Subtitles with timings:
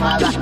[0.00, 0.35] 妈的。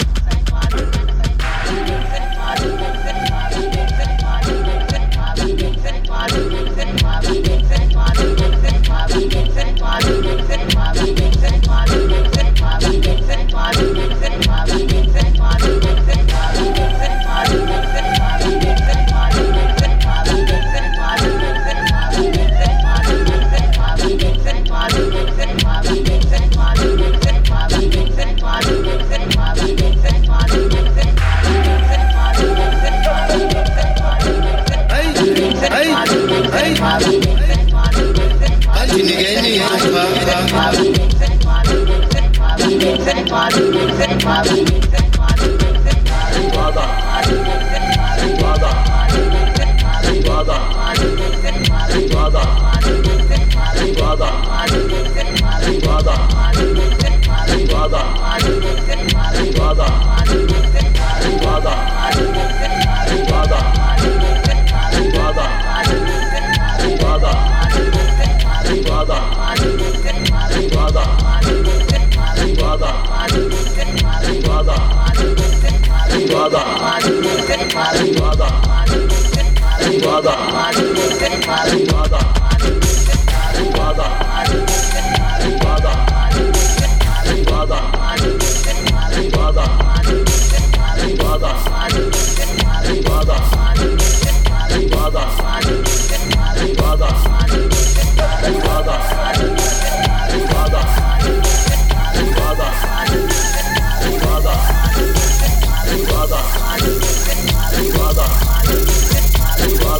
[77.75, 82.44] Father, Father, Father, Father, Father, Father, Father, Father,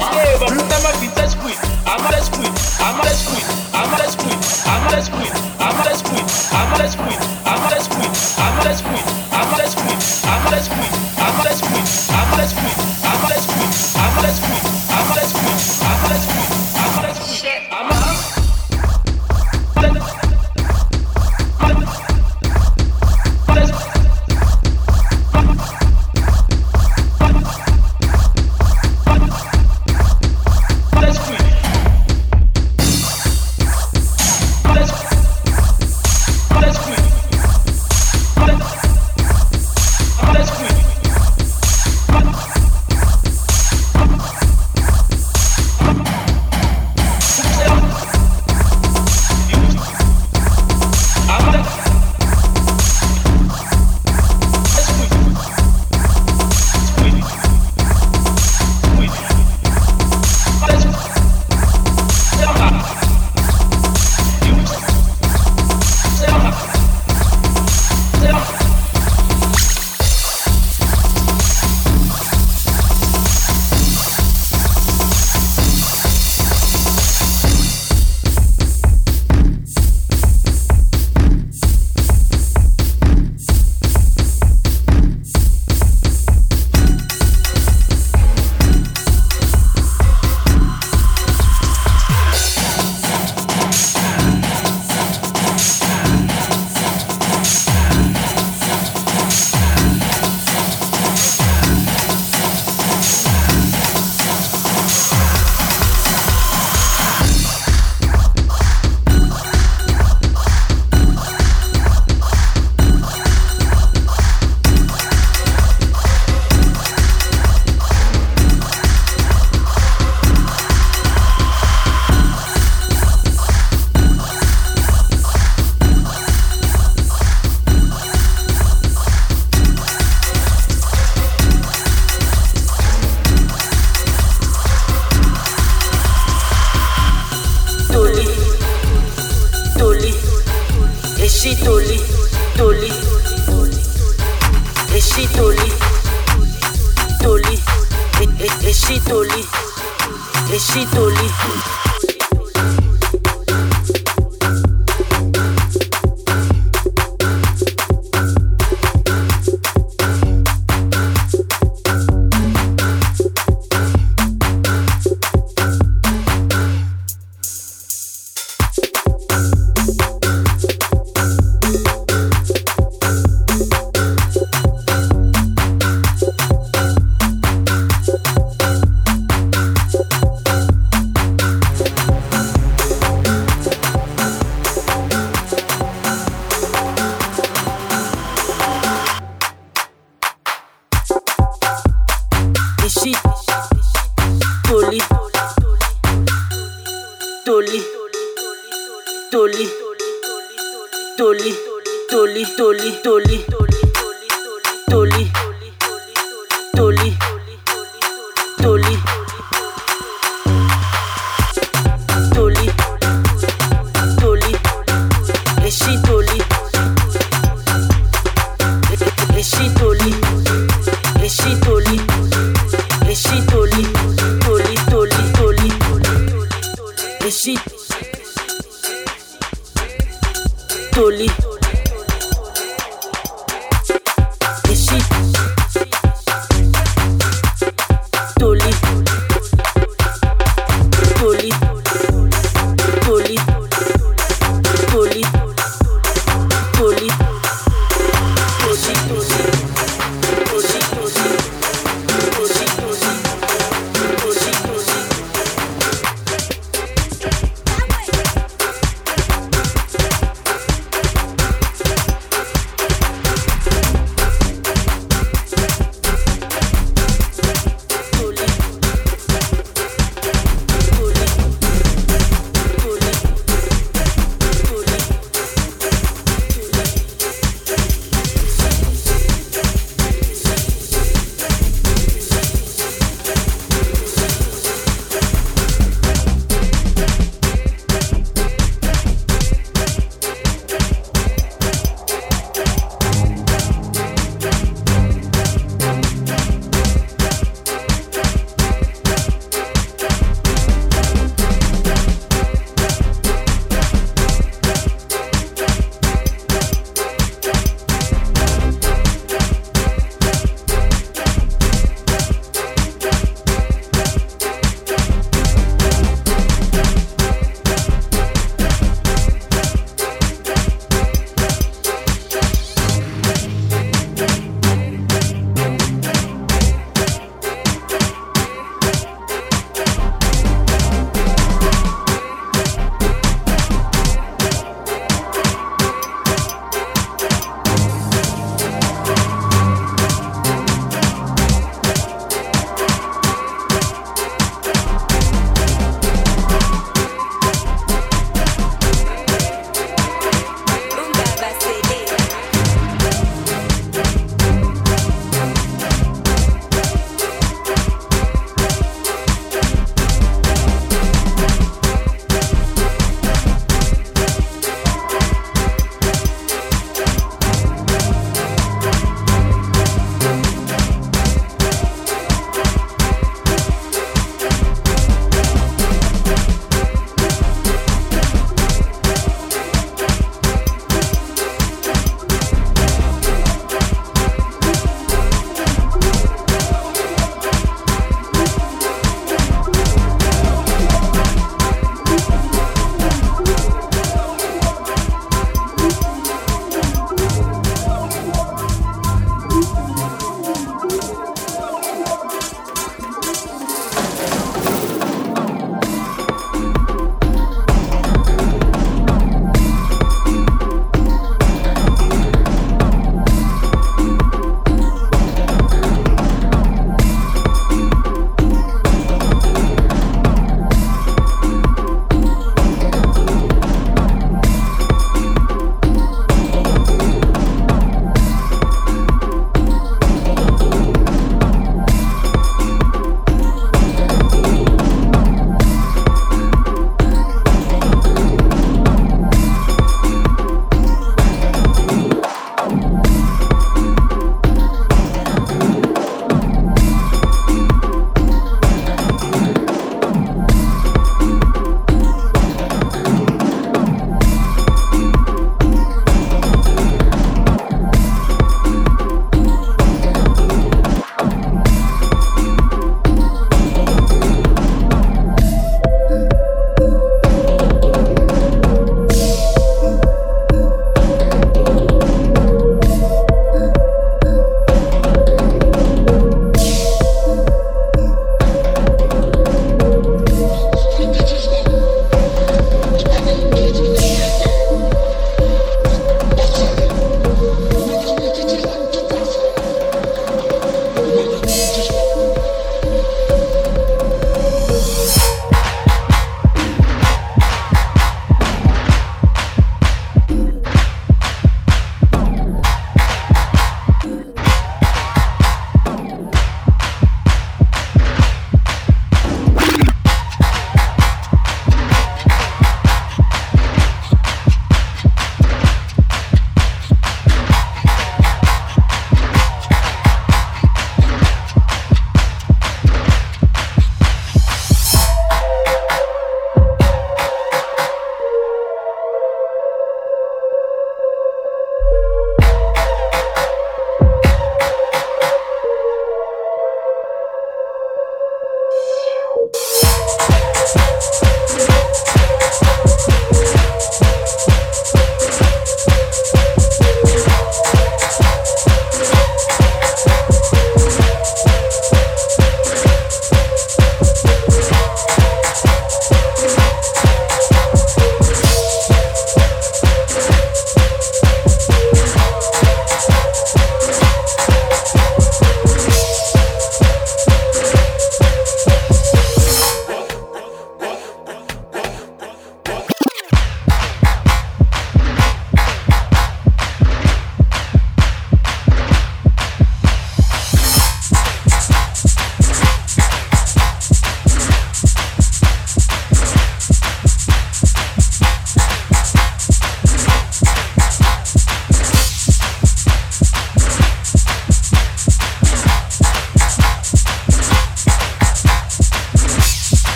[0.00, 0.46] never.
[1.86, 2.51] I'm touch.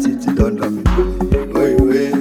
[0.00, 0.82] city don't love me.
[1.52, 2.12] Boy, boy.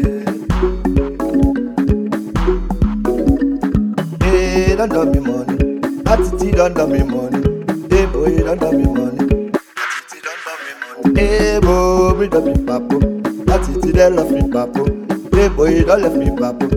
[4.24, 5.80] Hey, don't love me money.
[6.04, 7.42] That city don't love me money.
[7.90, 9.52] Hey, boy, don't love me money.
[9.52, 11.22] That city don't love me money.
[11.22, 13.46] Hey, boy, we don't be papo.
[13.46, 15.36] That city don't love me papo.
[15.36, 16.77] Hey, boy, don't love me papo.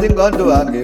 [0.00, 0.80] zingondu wange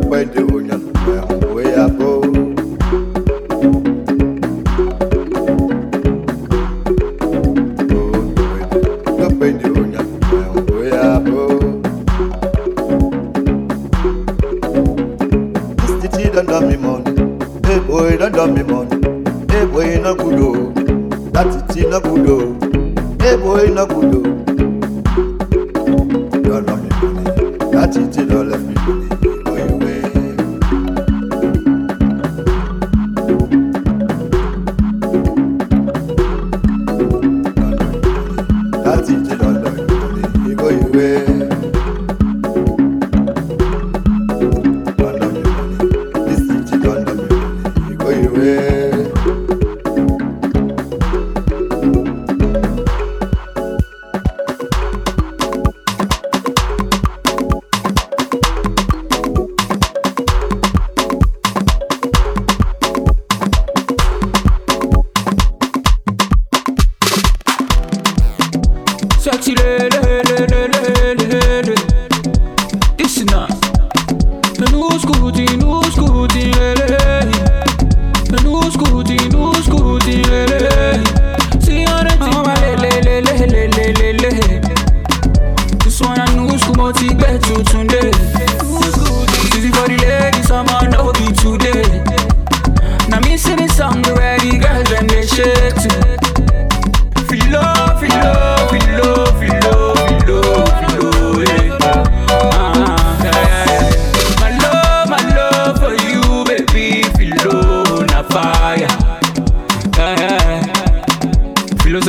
[0.00, 0.91] Perdona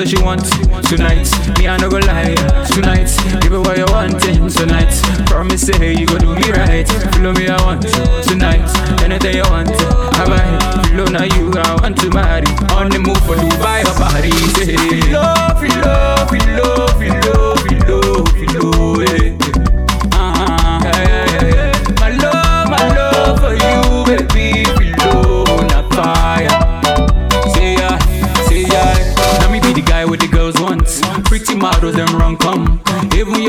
[0.06, 0.43] say she want
[0.88, 1.30] tonight.
[1.60, 2.36] Me I no go lie
[2.68, 3.10] tonight.
[3.41, 4.93] Give her what you wanting tonight.
[5.28, 6.88] Promise say you go do me right.
[6.88, 7.84] Follow me I want
[8.24, 8.68] tonight.
[9.04, 10.84] Anything you want, I buy.
[10.89, 12.47] Follow now you I want to marry.
[12.74, 14.54] On the move for Dubai or Paris.
[14.56, 17.22] Say filo, filo, filo,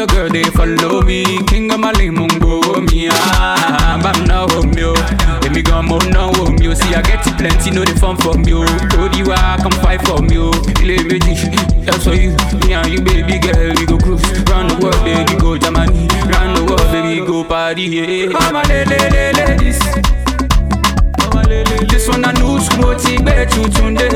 [0.05, 1.25] your girl they follow me.
[1.47, 4.01] King of my limungo me ah.
[4.03, 4.93] Bam now home yo.
[5.43, 6.75] Let me go more now home yo.
[6.75, 8.65] See I get plenty, know the fun from you.
[8.91, 10.51] Told you I come fight from you.
[10.83, 11.49] Ile meji,
[11.85, 12.31] that's for you.
[12.67, 14.23] Me and you baby girl we go cruise.
[14.51, 16.09] Round the world baby go Germany.
[16.29, 18.27] Round the world baby go party yeah.
[18.29, 19.81] Mama le le le ladies.
[21.89, 24.09] This one I know school ti gbẹ tuntun dé.